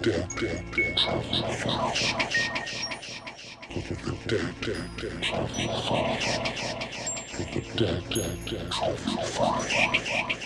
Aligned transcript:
dead, 0.00 0.28
dead, 0.40 0.64
dead, 0.74 0.96
travel 8.70 9.22
fast. 9.32 10.41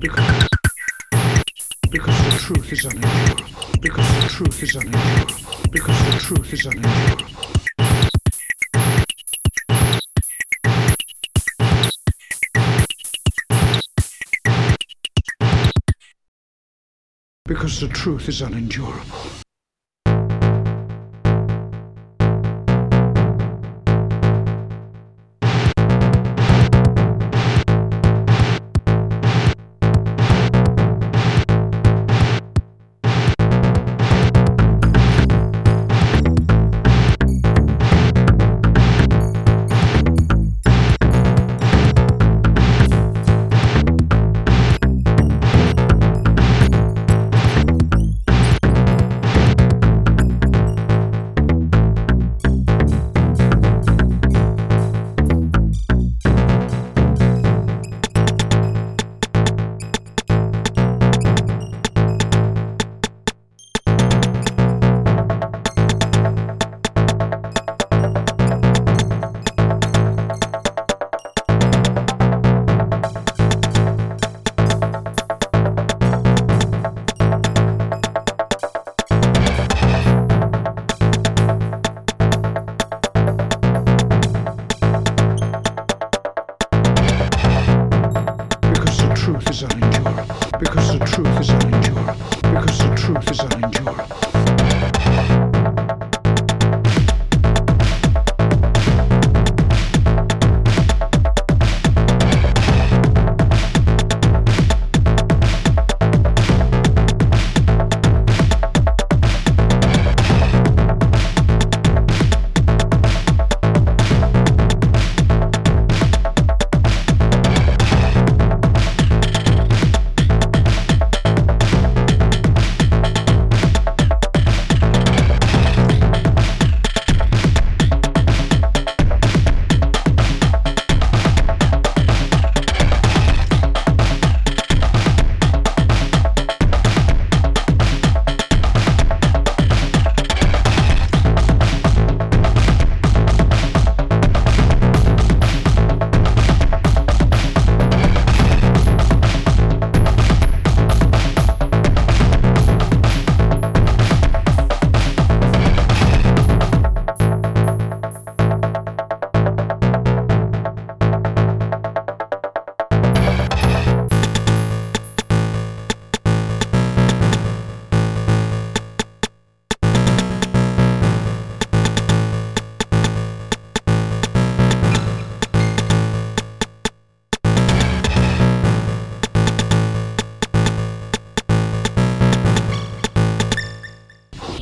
Because 0.00 0.48
because 1.90 2.24
the 2.24 2.38
truth 2.38 2.72
is 2.72 2.84
unendurable. 2.86 3.44
Because 3.82 4.22
the 4.22 4.28
truth 4.28 4.62
is 4.62 4.74
unendurable. 4.76 5.34
Because 5.70 5.98
the 6.06 6.18
truth 6.18 6.52
is 6.54 6.66
unendurable. 6.66 7.26
Because 17.44 17.80
the 17.80 17.88
truth 17.88 18.28
is 18.28 18.40
unendurable. 18.40 19.39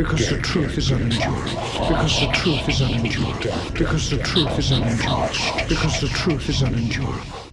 Because 0.00 0.30
the 0.30 0.38
truth 0.38 0.78
is 0.78 0.90
unendurable. 0.92 1.42
Because 1.44 2.20
the 2.20 2.32
truth 2.32 2.68
is 2.70 2.80
unendurable. 2.80 3.70
Because 3.74 4.08
the 4.08 4.16
truth 4.16 4.58
is 4.58 4.70
unendurable. 4.70 5.28
Because 5.68 6.00
the 6.00 6.08
truth 6.08 6.48
is 6.48 6.62
unendurable. 6.62 7.49